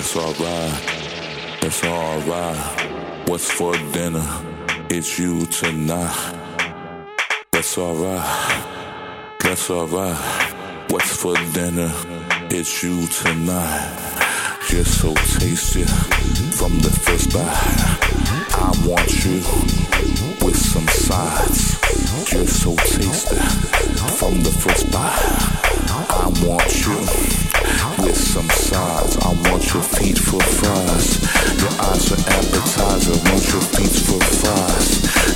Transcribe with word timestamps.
That's 0.04 0.16
alright. 0.16 1.60
That's 1.62 1.82
alright. 1.82 3.26
What's 3.26 3.50
for 3.50 3.72
dinner? 3.72 4.22
It's 4.90 5.18
you 5.18 5.46
tonight. 5.46 6.12
That's 7.50 7.78
alright. 7.78 9.34
That's 9.40 9.70
alright. 9.70 10.90
What's 10.90 11.16
for 11.16 11.34
dinner? 11.54 11.90
It's 12.50 12.82
you 12.82 13.06
tonight. 13.06 14.60
You're 14.68 14.84
so 14.84 15.14
tasty 15.14 15.84
from 16.52 16.78
the 16.80 16.90
first 16.90 17.32
bite. 17.32 17.48
I 18.52 18.74
want 18.86 19.08
you 19.24 19.36
with 20.44 20.56
some 20.58 20.86
sides. 20.88 21.80
You're 22.30 22.46
so 22.46 22.76
tasty 22.76 23.36
from 24.18 24.42
the 24.42 24.50
first 24.50 24.92
bite. 24.92 25.16
I 26.10 26.30
want 26.44 26.84
you 26.84 27.44
with 27.99 28.17
some 28.17 28.49
sides. 28.50 29.17
I 29.19 29.29
want 29.50 29.73
your 29.73 29.82
feet 29.82 30.19
for 30.19 30.41
fries. 30.41 31.20
Your 31.61 31.75
eyes 31.81 32.12
are 32.12 32.23
appetizer. 32.32 33.17
Want 33.29 33.44
your 33.52 33.62
feet 33.75 33.96
for 34.06 34.20
fries. 34.41 34.88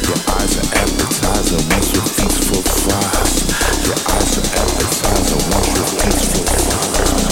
Your 0.06 0.18
eyes 0.34 0.56
are 0.56 0.68
appetizer. 0.82 1.60
Want 1.70 1.86
your 1.92 2.06
feet 2.16 2.38
for 2.48 2.62
fries. 2.62 3.34
Your 3.86 3.98
eyes 4.14 4.32
are 4.38 4.48
appetizer. 4.62 5.38
Want 5.50 5.66
your 5.76 5.86
feet 5.98 6.20
for 6.30 6.44
fries. 6.46 7.27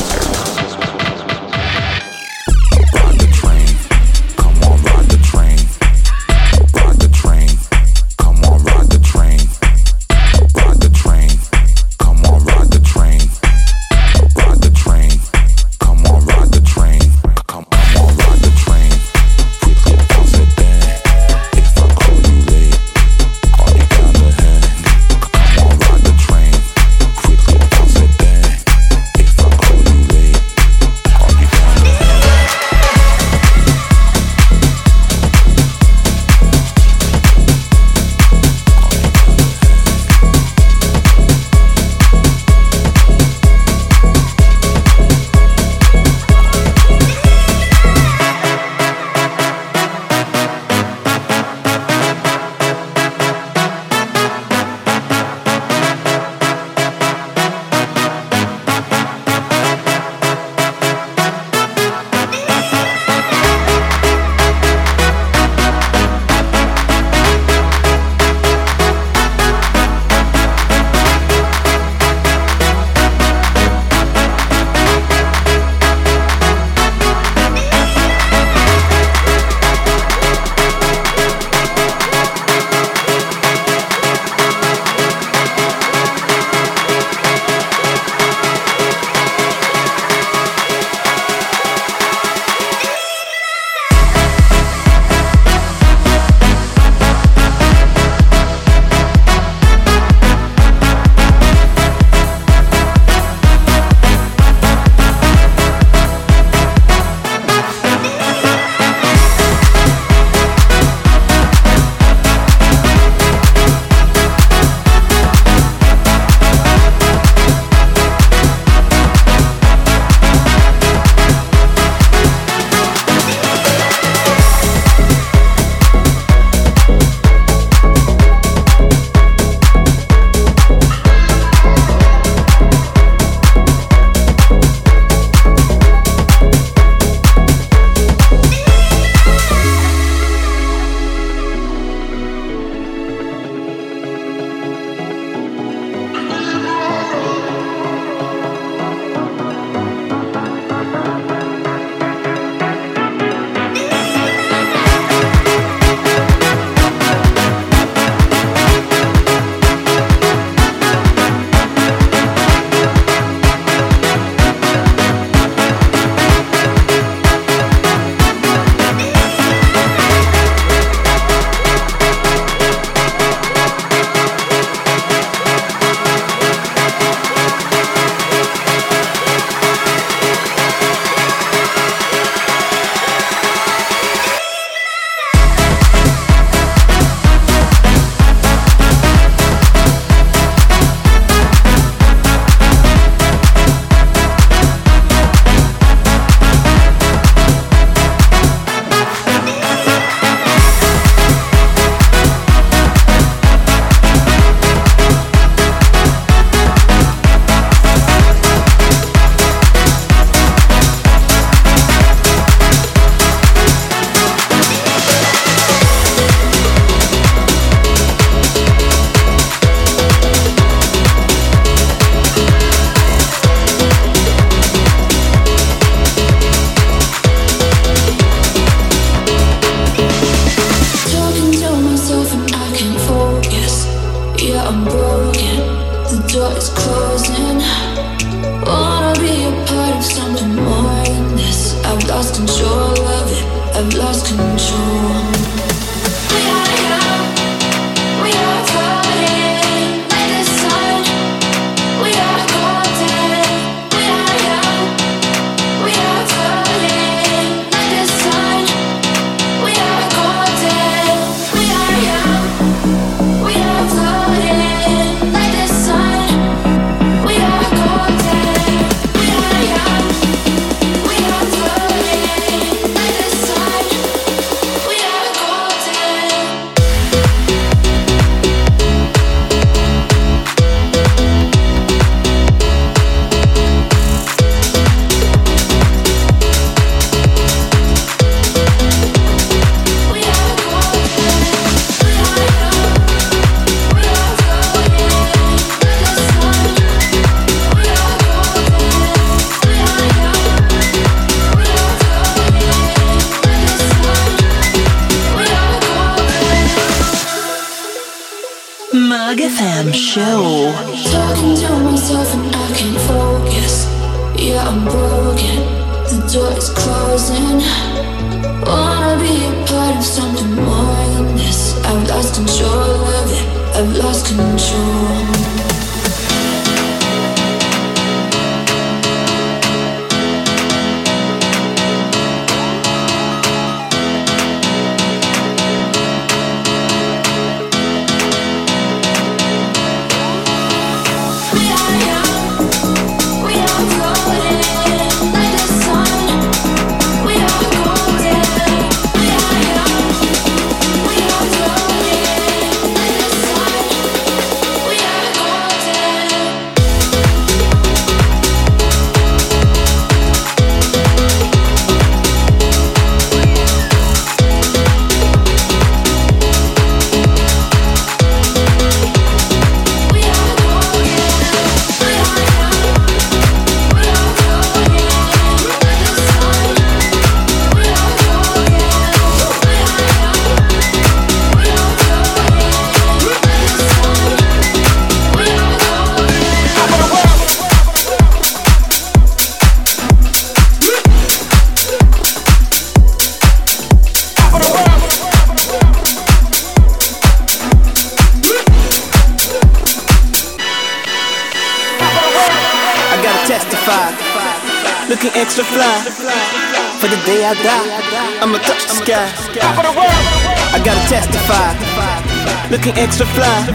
Looking 412.70 412.96
extra 412.98 413.26
fly. 413.26 413.66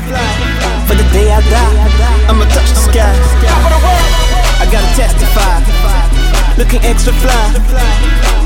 For 0.88 0.96
the 0.96 1.04
day 1.14 1.32
I 1.32 1.40
die, 1.40 2.28
I'ma 2.28 2.46
touch 2.52 2.70
the 2.70 2.76
sky. 2.76 3.14
I 4.60 4.66
gotta 4.68 4.92
testify, 5.00 5.64
looking 6.58 6.84
extra 6.84 7.14
fly. 7.14 7.44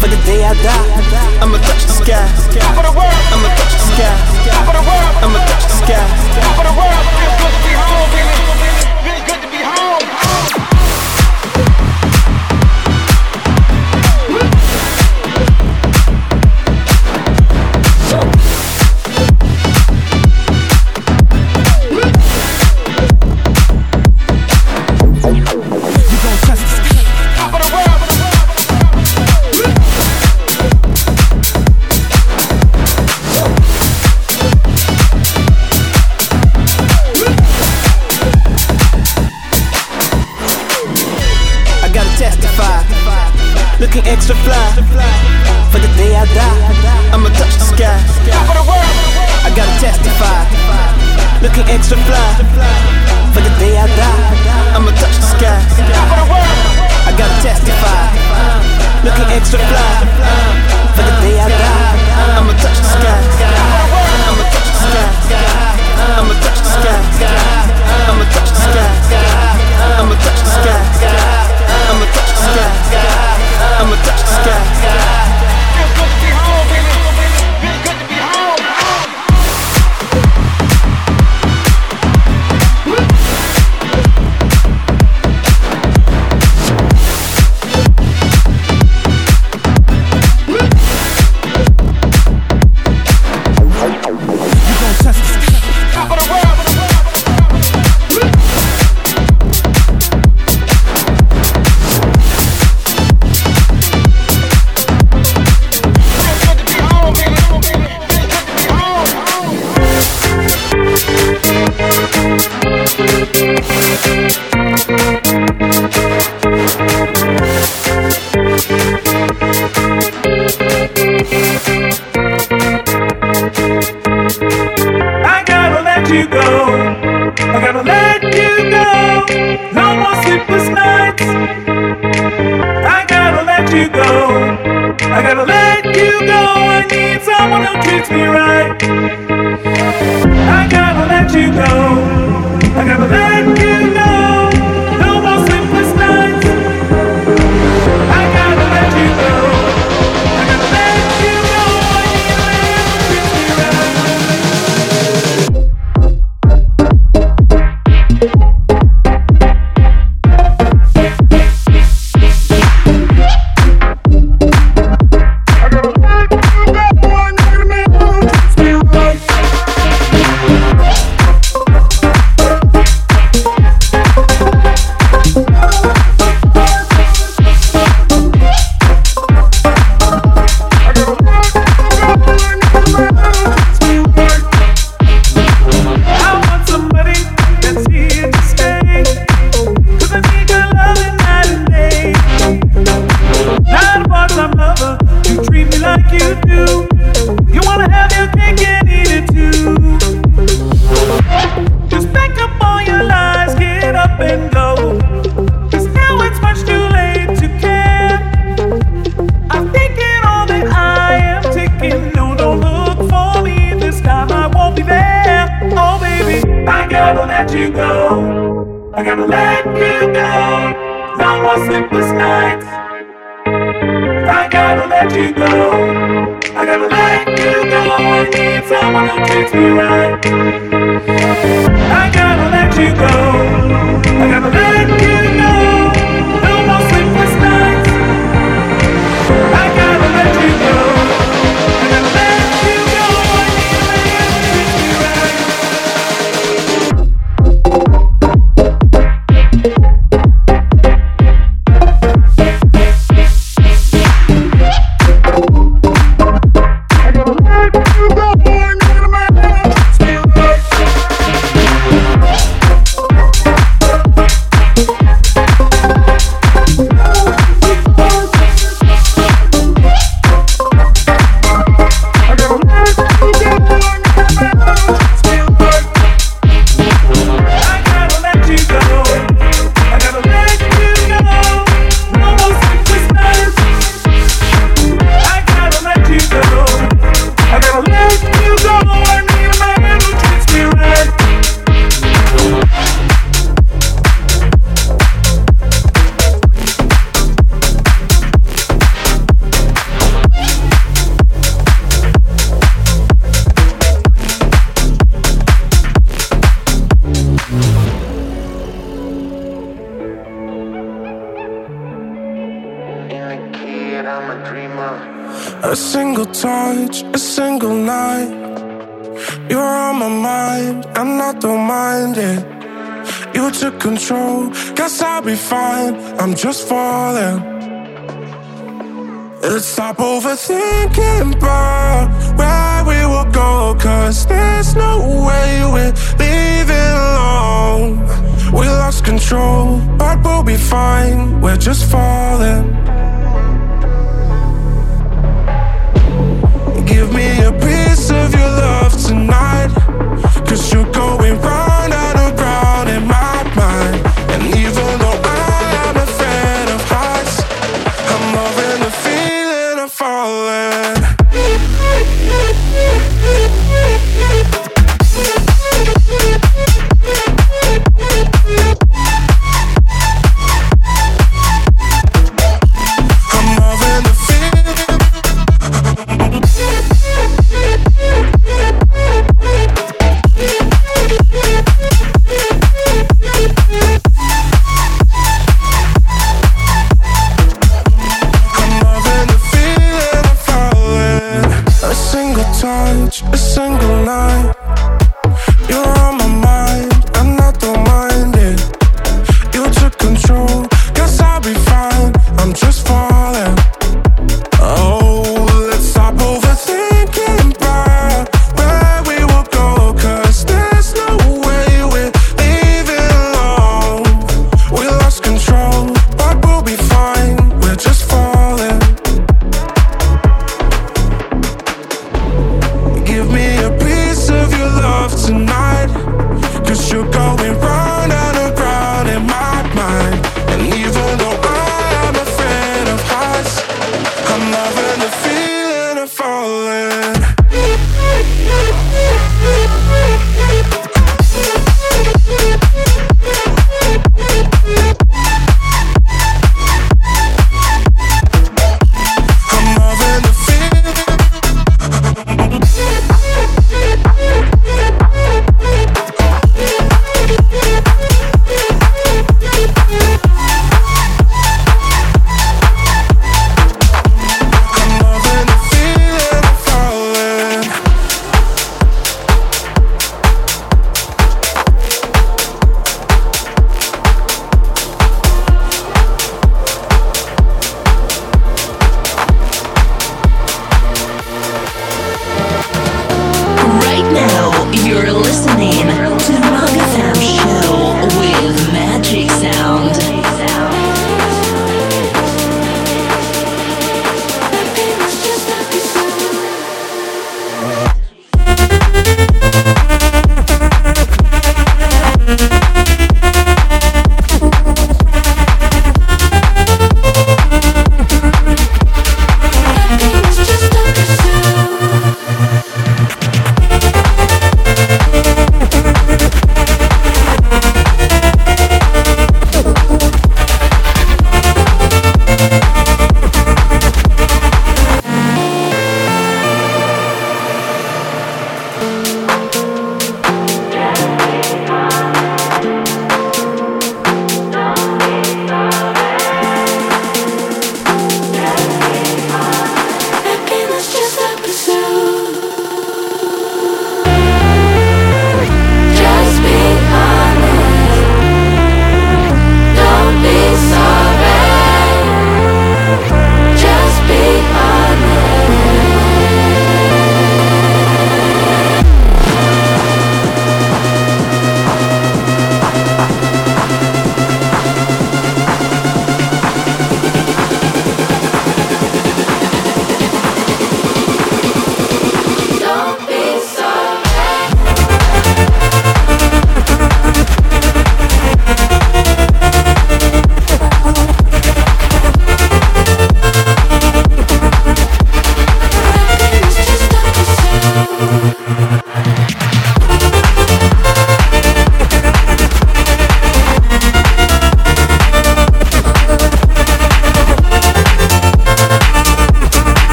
For 0.00 0.08
the 0.08 0.18
day 0.26 0.42
I 0.44 0.54
die, 0.58 0.86
I'ma 1.40 1.58
touch 1.58 1.84
the 1.86 1.92
sky. 2.02 2.26
I'ma 3.30 3.48
touch 3.54 3.74
the 3.78 3.84
sky. 3.94 4.14
I'ma 5.22 5.38
touch 5.46 5.64
the 5.70 5.76
sky. 5.86 6.12
to 59.52 59.58
fly. 59.58 60.00
For 60.96 61.04
the 61.04 61.12
day 61.20 61.36
I 61.36 61.44
die, 61.44 62.00
I'ma 62.40 62.52
touch 62.56 62.78
the 62.80 62.88
sky. 62.88 63.20
I'ma 64.24 64.44
touch 64.48 64.68
the 64.68 64.80
sky. 64.80 65.04
I'ma 66.16 66.34
touch 66.40 66.60
the 66.64 66.70
sky. 66.72 66.96
I'ma 68.08 68.24
touch 68.32 68.48
the 68.48 68.60
sky. 68.64 68.88
I'ma 70.00 70.14
touch 70.24 70.40
the 70.40 70.52
sky. 70.56 70.80
I'ma 71.84 72.06
touch 72.16 72.32
the 72.32 72.48
sky. 72.48 73.12
I'ma 73.76 73.96
touch 74.06 74.22
the 74.24 74.32
sky. 74.40 74.81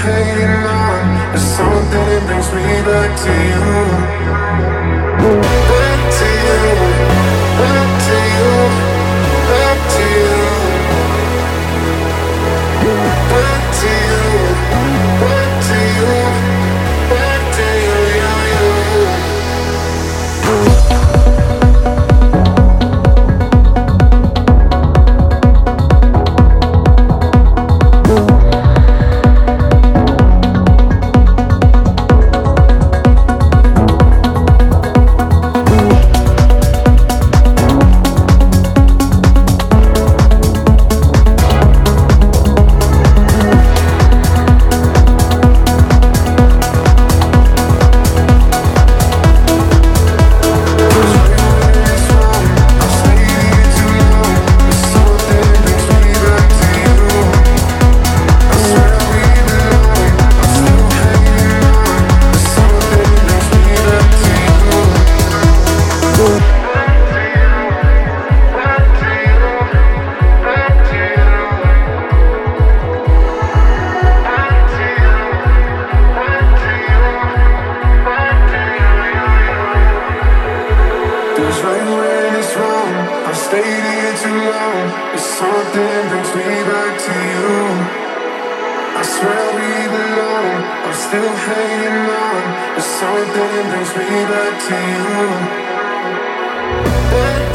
hanging 0.00 0.64
on. 0.64 1.02
There's 1.32 1.48
something 1.56 2.04
that 2.10 2.22
brings 2.26 2.48
me 2.56 2.66
back 2.88 3.10
to 3.24 3.32
you. 3.48 3.69
hanging 91.50 92.06
on, 92.24 92.42
something 92.80 93.50
that 93.54 93.66
brings 93.70 93.92
me 93.98 94.06
back 94.30 94.54
to 94.66 94.76
you. 97.46 97.49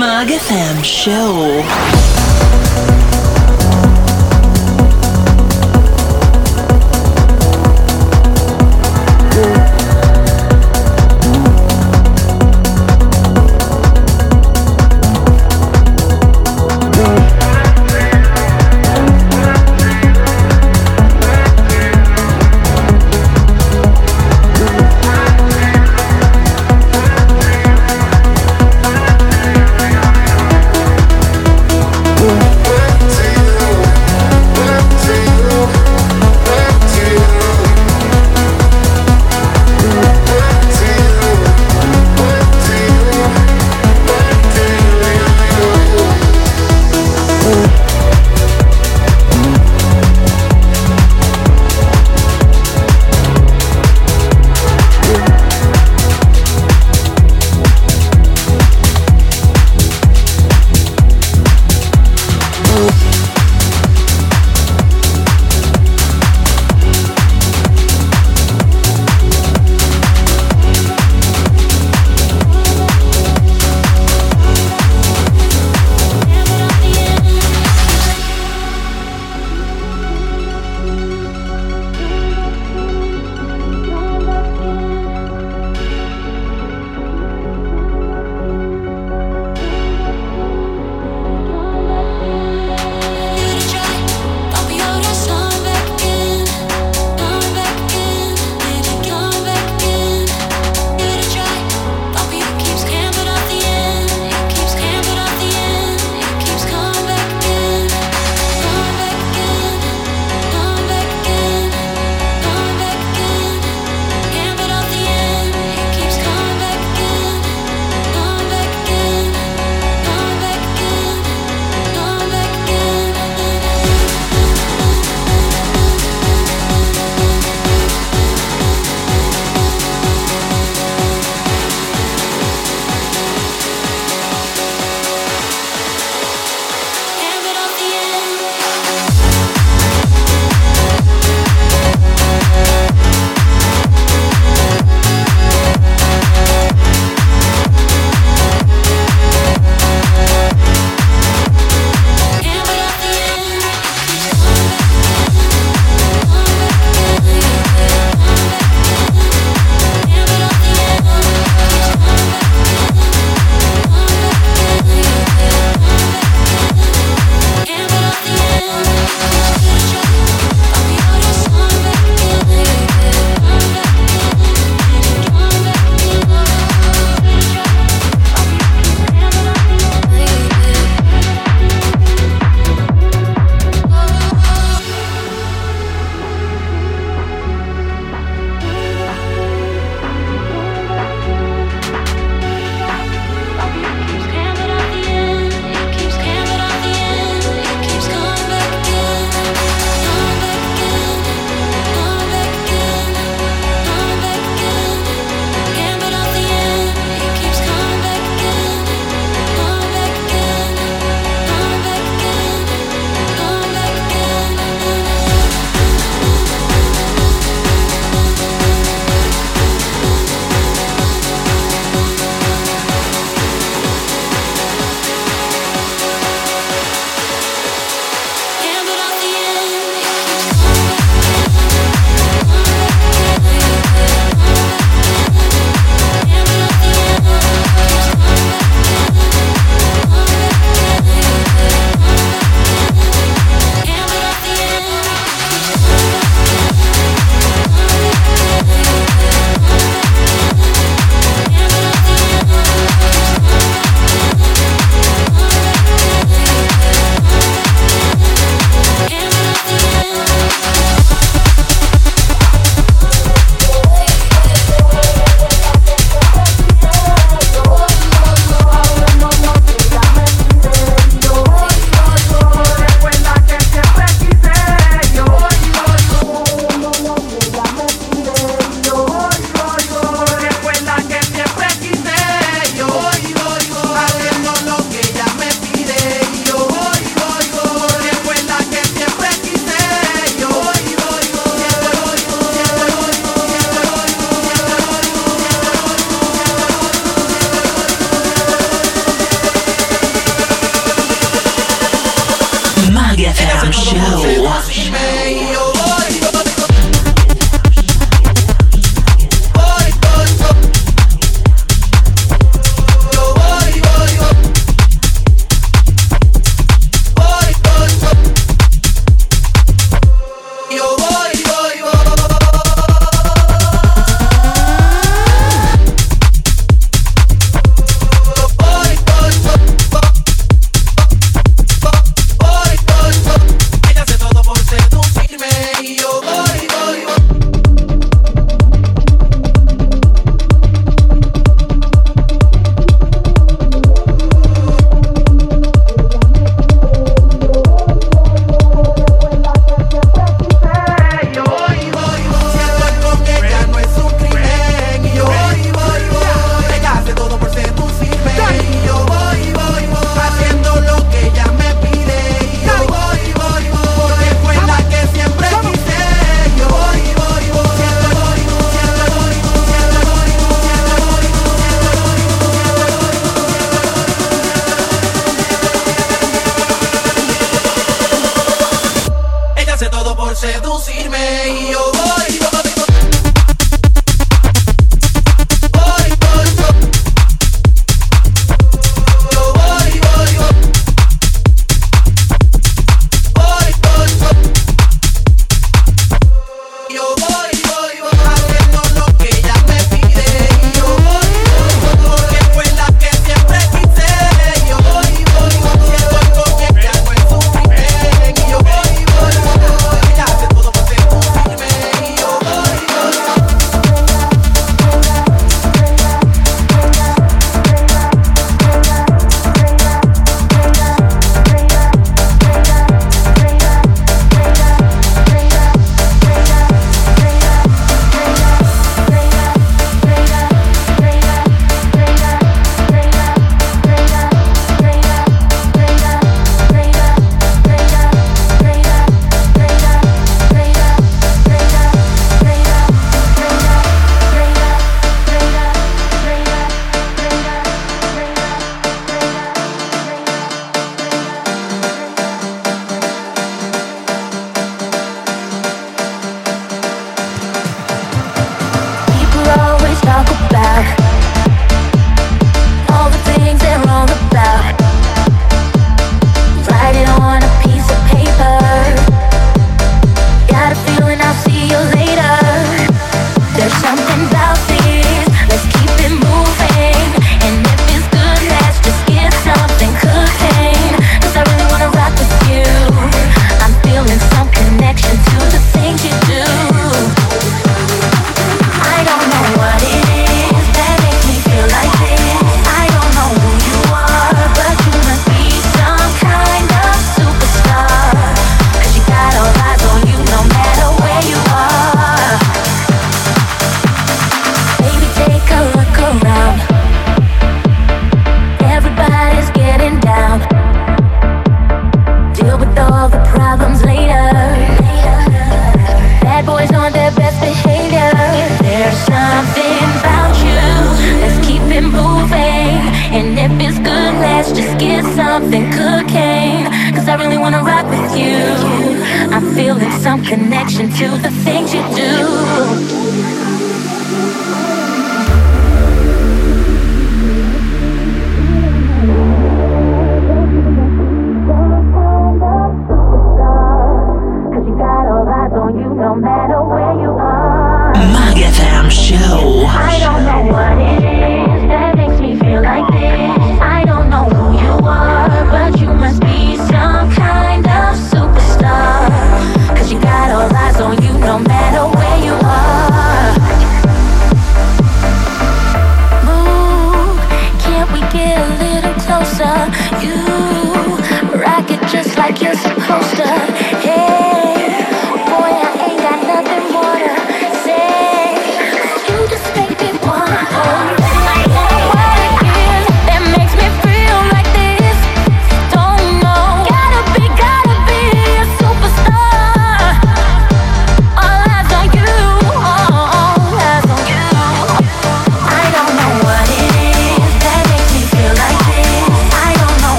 Mag 0.00 0.30
FM 0.30 0.82
Show. 0.82 2.09